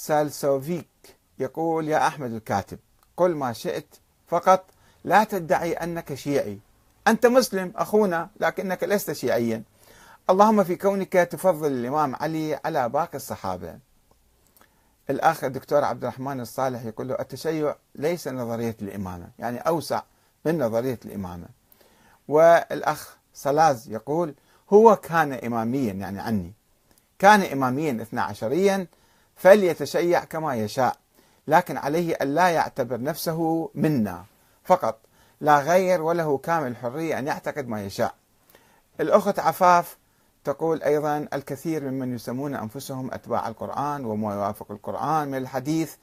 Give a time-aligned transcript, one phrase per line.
[0.00, 2.78] سالسوفيك يقول يا أحمد الكاتب
[3.16, 4.64] قل ما شئت فقط
[5.04, 6.58] لا تدعي أنك شيعي.
[7.08, 9.62] أنت مسلم أخونا لكنك لست شيعيا.
[10.30, 13.78] اللهم في كونك تفضل الإمام علي على باقي الصحابة.
[15.10, 19.28] الأخ الدكتور عبد الرحمن الصالح يقول له التشيع ليس نظرية الإمامة.
[19.38, 20.02] يعني أوسع
[20.44, 21.46] من نظرية الإمامة.
[22.28, 24.34] والأخ صلاز يقول
[24.72, 26.52] هو كان إماميا يعني عني.
[27.18, 28.86] كان إماميا اثنا عشريا
[29.40, 30.96] فليتشيع كما يشاء.
[31.46, 34.24] لكن عليه أن لا يعتبر نفسه منا
[34.64, 34.98] فقط.
[35.40, 38.14] لا غير وله كامل الحرية أن يعتقد ما يشاء.
[39.00, 39.96] الأخت عفاف
[40.44, 45.94] تقول أيضا الكثير ممن يسمون أنفسهم أتباع القرآن وما يوافق القرآن من الحديث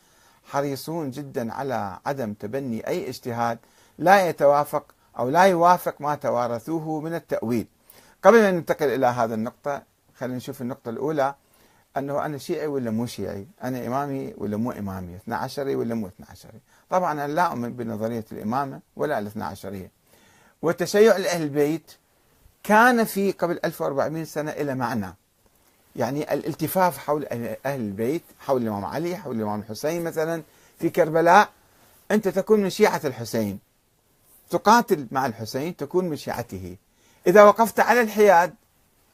[0.45, 3.59] حريصون جدا على عدم تبني أي اجتهاد
[3.97, 4.85] لا يتوافق
[5.19, 7.67] أو لا يوافق ما توارثوه من التأويل.
[8.23, 9.81] قبل أن ننتقل إلى هذا النقطة
[10.17, 11.35] خلينا نشوف النقطة الأولى.
[11.99, 16.49] أنه أنا شيعي ولا مو شيعي؟ أنا إمامي ولا مو إمامي؟ 12 ولا مو 12
[16.89, 19.91] طبعا أنا لا أؤمن بنظرية الإمامة ولا الاثنى عشرية
[20.61, 21.91] والتشيع لأهل البيت
[22.63, 25.15] كان في قبل 1400 سنة إلى معنى
[25.95, 27.25] يعني الالتفاف حول
[27.65, 30.43] أهل البيت حول الإمام علي حول الإمام الحسين مثلا
[30.79, 31.49] في كربلاء
[32.11, 33.59] أنت تكون من شيعة الحسين.
[34.49, 36.77] تقاتل مع الحسين تكون من شيعته.
[37.27, 38.55] إذا وقفت على الحياد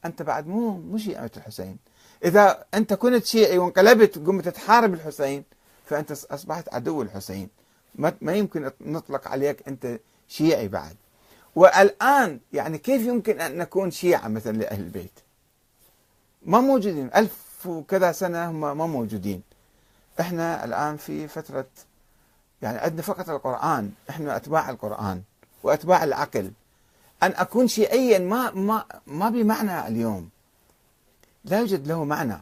[0.06, 1.78] أنت بعد مو مو شيعة الحسين.
[2.24, 5.44] إذا أنت كنت شيعي وانقلبت قمت تحارب الحسين
[5.86, 7.50] فأنت أصبحت عدو الحسين.
[7.96, 10.96] ما يمكن نطلق عليك أنت شيعي بعد.
[11.56, 15.20] والآن يعني كيف يمكن أن نكون شيعة مثلا لأهل البيت؟
[16.46, 17.10] ما موجودين.
[17.16, 19.42] ألف وكذا سنة هم ما موجودين.
[20.20, 21.66] إحنا الآن في فترة
[22.62, 23.92] يعني عندنا فقط القرآن.
[24.10, 25.22] إحنا أتباع القرآن
[25.64, 26.52] وأتباع العقل.
[27.24, 30.30] أن أكون شيعيا ما ما ما بمعنى اليوم.
[31.46, 32.38] لا يوجد له معنى.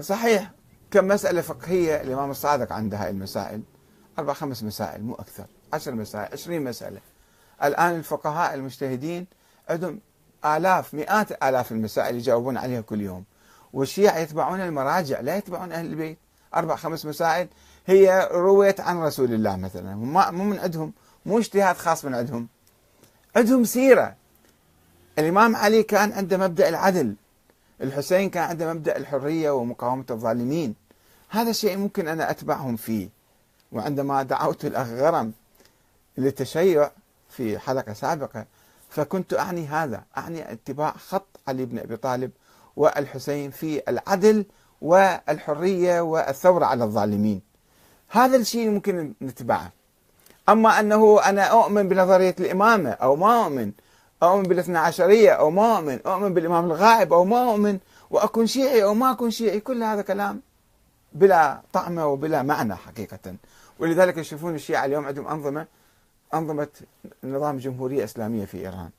[0.00, 0.50] صحيح
[0.90, 3.62] كم مسألة فقهية الإمام الصادق عنده هاي المسائل؟
[4.18, 5.46] أربع خمس مسائل مو أكثر.
[5.72, 7.00] عشر مسائل عشرين مسألة.
[7.64, 9.26] الآن الفقهاء المجتهدين
[9.68, 10.00] عندهم
[10.44, 13.24] آلاف مئات آلاف المسائل يجاوبون عليها كل يوم.
[13.72, 16.18] والشيعة يتبعون المراجع لا يتبعون أهل البيت.
[16.54, 17.48] أربع خمس مسائل
[17.86, 19.94] هي رويت عن رسول الله مثلا.
[19.94, 20.92] مو من عندهم
[21.26, 22.48] مو اجتهاد خاص من عندهم.
[23.36, 24.16] عندهم سيرة.
[25.18, 27.14] الإمام علي كان عنده مبدأ العدل.
[27.82, 30.74] الحسين كان عنده مبدأ الحرية ومقاومة الظالمين.
[31.28, 33.08] هذا الشيء ممكن أنا أتبعهم فيه.
[33.72, 35.32] وعندما دعوت الأخ غرم
[36.18, 36.90] للتشيع
[37.30, 38.46] في حلقة سابقة
[38.90, 42.30] فكنت أعني هذا أعني اتباع خط علي بن أبي طالب
[42.76, 44.44] والحسين في العدل
[44.82, 47.40] والحرية والثورة على الظالمين.
[48.08, 49.72] هذا الشيء ممكن نتبعه.
[50.48, 53.72] أما أنه أنا أؤمن بنظرية الإمامة أو ما أؤمن
[54.22, 57.78] أؤمن بالاثنى عشرية أو ما أؤمن أؤمن بالإمام الغائب أو ما أؤمن
[58.10, 60.40] وأكون شيعي أو ما أكون شيعي كل هذا كلام
[61.12, 63.34] بلا طعمة وبلا معنى حقيقة.
[63.78, 65.66] ولذلك يشوفون الشيعة اليوم عندهم أنظمة
[66.34, 66.68] أنظمة
[67.24, 68.90] نظام جمهورية إسلامية في إيران.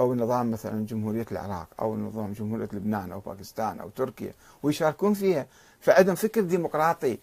[0.00, 4.32] أو نظام مثلا جمهورية العراق أو نظام جمهورية لبنان أو باكستان أو تركيا
[4.62, 5.46] ويشاركون فيها.
[5.80, 7.18] فعندهم فكر ديمقراطي.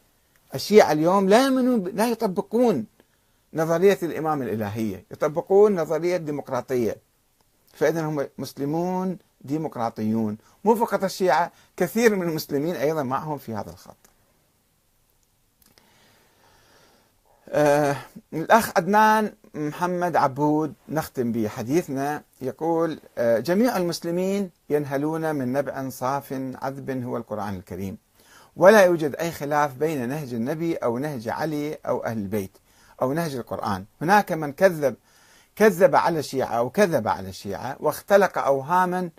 [0.56, 2.86] الشيعة اليوم لا يؤمنون لا يطبقون
[3.54, 5.06] نظرية الإمامة الإلهية.
[5.12, 6.98] يطبقون نظرية ديمقراطية.
[7.74, 10.38] فإذا هم مسلمون ديمقراطيون.
[10.66, 13.96] مو فقط الشيعة كثير من المسلمين أيضا معهم في هذا الخط.
[17.50, 17.96] آه
[18.34, 22.24] الأخ عدنان محمد عبود نختم بحديثنا.
[22.42, 27.98] يقول آه جميع المسلمين ينهلون من نبع صاف عذب هو القرآن الكريم.
[28.56, 32.52] ولا يوجد أي خلاف بين نهج النبي أو نهج علي أو أهل البيت.
[33.02, 33.86] أو نهج القرآن.
[34.02, 34.96] هناك من كذب
[35.56, 39.10] كذب على الشيعة أو كذب على الشيعة واختلق أوهاما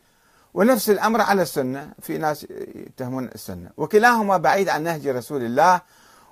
[0.55, 1.93] ونفس الأمر على السنة.
[2.03, 3.71] في ناس يتهمون السنة.
[3.77, 5.81] وكلاهما بعيد عن نهج رسول الله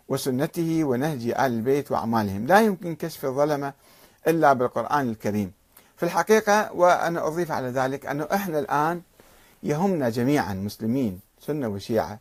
[0.08, 2.46] وسنته ونهج آل البيت وأعمالهم.
[2.46, 3.72] لا يمكن كشف الظلمة
[4.28, 5.52] إلا بالقرآن الكريم.
[5.96, 9.02] في الحقيقة وأنا أضيف على ذلك أنه إحنا الآن
[9.62, 12.18] يهمنا جميعا مسلمين سنة وشيعة.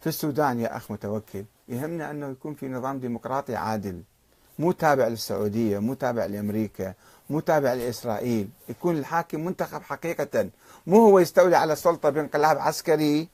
[0.00, 4.02] في السودان يا أخ متوكل يهمنا أنه يكون في نظام ديمقراطي عادل.
[4.58, 6.94] مو تابع للسعودية مو تابع لأمريكا
[7.30, 8.48] مو تابع لإسرائيل.
[8.68, 10.48] يكون الحاكم منتخب حقيقة.
[10.86, 13.28] مو هو يستولي على السلطة بانقلاب عسكري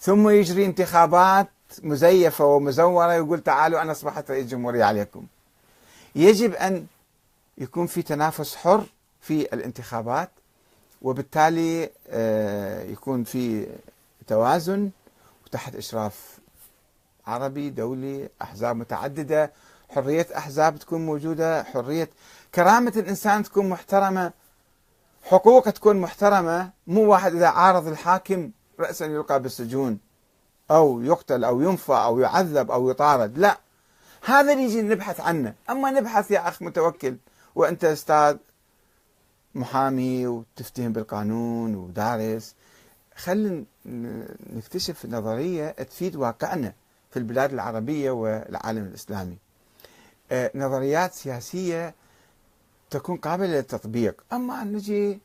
[0.00, 1.48] ثم يجري انتخابات
[1.82, 5.26] مزيفة ومزورة يقول تعالوا أنا أصبحت رئيس جمهورية عليكم.
[6.14, 6.86] يجب أن
[7.58, 8.86] يكون في تنافس حر
[9.20, 10.30] في الانتخابات
[11.02, 13.66] وبالتالي آه، يكون في
[14.26, 14.90] توازن
[15.46, 16.38] وتحت إشراف
[17.26, 19.52] عربي دولي أحزاب متعددة.
[19.88, 22.10] حرية أحزاب تكون موجودة حرية
[22.54, 24.32] كرامة الإنسان تكون محترمة
[25.22, 26.70] حقوقه تكون محترمة.
[26.86, 28.50] مو واحد إذا عارض الحاكم
[28.80, 29.98] رأسا يلقى بالسجون
[30.70, 33.38] أو يقتل أو ينفى أو يعذب أو يطارد.
[33.38, 33.58] لا
[34.24, 35.54] هذا اللي يجي نبحث عنه.
[35.70, 37.16] أما نبحث يا أخ متوكل
[37.54, 38.36] وأنت أستاذ
[39.54, 42.54] محامي وتفتهم بالقانون ودارس
[43.16, 43.64] خلينا
[44.56, 46.72] نكتشف نظرية تفيد واقعنا
[47.10, 49.38] في البلاد العربية والعالم الإسلامي.
[50.32, 51.94] نظريات سياسية
[52.90, 54.24] تكون قابلة للتطبيق.
[54.32, 55.20] أما أن نجي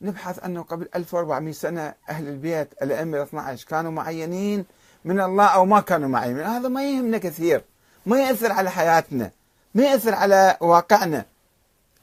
[0.00, 4.64] نبحث أنه قبل 1400 سنة أهل البيت الأئمة ال 12 كانوا معينين
[5.04, 7.64] من الله أو ما كانوا معينين هذا ما يهمنا كثير.
[8.06, 9.30] ما يأثر على حياتنا
[9.74, 11.24] ما يأثر على واقعنا.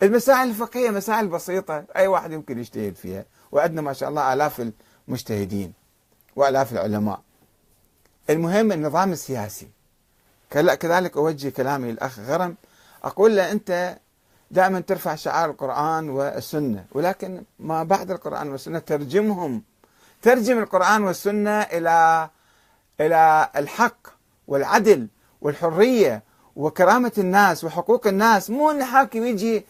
[0.03, 3.25] المسائل الفقهية مسائل بسيطة أي واحد يمكن يجتهد فيها.
[3.51, 4.71] وعندنا ما شاء الله آلاف
[5.07, 5.73] المجتهدين
[6.35, 7.21] وآلاف العلماء.
[8.29, 9.67] المهم النظام السياسي.
[10.53, 12.55] كذلك أوجه كلامي للأخ غرم
[13.03, 13.97] أقول له أنت
[14.51, 19.63] دائما ترفع شعار القرآن والسنة ولكن ما بعد القرآن والسنة ترجمهم
[20.21, 22.29] ترجم القرآن والسنة إلى
[23.01, 24.07] إلى الحق
[24.47, 25.07] والعدل
[25.41, 26.23] والحرية
[26.55, 28.49] وكرامة الناس وحقوق الناس.
[28.49, 29.65] مو أن حاكم يجي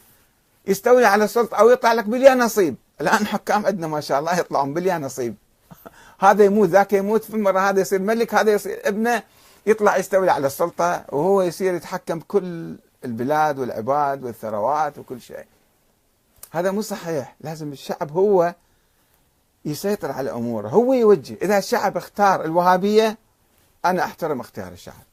[0.68, 2.76] يستولي على السلطة أو يطلع لك بليا نصيب.
[3.02, 5.36] الآن حكام عندنا ما شاء الله يطلعون بليا نصيب.
[6.20, 9.24] هذا يموت ذاك يموت في مرة هذا يصير ملك هذا يصير ابنه.
[9.66, 12.76] يطلع يستولي على السلطة وهو يصير يتحكم بكل
[13.06, 15.46] البلاد والعباد والثروات وكل شيء.
[16.52, 17.36] هذا مو صحيح.
[17.42, 18.56] لازم الشعب هو
[19.66, 20.70] يسيطر على أموره.
[20.70, 21.38] هو يوجه.
[21.42, 23.18] إذا الشعب اختار الوهابية
[23.86, 25.04] أنا أحترم اختيار الشعب.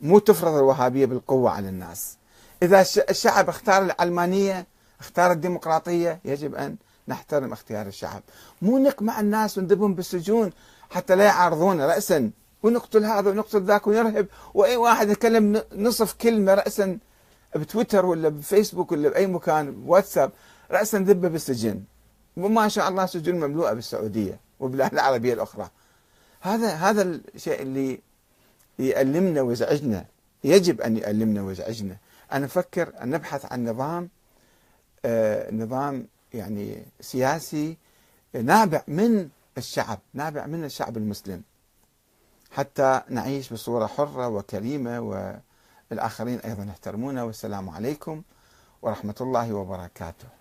[0.00, 2.16] مو تفرض الوهابية بالقوة على الناس.
[2.62, 4.66] إذا الشعب اختار العلمانية
[5.00, 6.76] اختار الديمقراطية يجب أن
[7.08, 8.22] نحترم اختيار الشعب.
[8.62, 10.52] مو نقمع الناس وندبهم بالسجون
[10.90, 12.30] حتى لا يعارضونا رأسا.
[12.66, 14.26] ونقتل هذا ونقتل ذاك ونرهب.
[14.54, 16.98] وأي واحد يتكلم نصف كلمة راسا
[17.56, 20.30] بتويتر ولا بفيسبوك ولا بأي مكان واتساب
[20.70, 21.82] راسا ذبة بالسجن.
[22.36, 25.70] وما شاء الله سجون مملوءة بالسعودية وبالبلاد العربية الأخرى.
[26.40, 27.02] هذا هذا
[27.34, 28.00] الشيء اللي
[28.78, 30.04] يألمنا ويزعجنا.
[30.44, 31.96] يجب أن يألمنا ويزعجنا.
[32.32, 34.08] أنا أفكر أن نبحث عن نظام
[35.04, 37.76] آه نظام يعني سياسي
[38.34, 39.28] نابع من
[39.58, 41.42] الشعب نابع من الشعب المسلم.
[42.50, 45.00] حتى نعيش بصورة حرة وكريمة
[45.90, 47.22] والآخرين أيضا يحترمونا.
[47.22, 48.22] والسلام عليكم
[48.82, 50.35] ورحمة الله وبركاته.